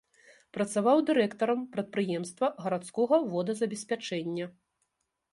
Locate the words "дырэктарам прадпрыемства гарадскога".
1.09-3.19